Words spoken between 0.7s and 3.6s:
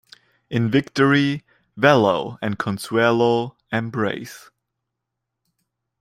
victory Vallo and Consuelo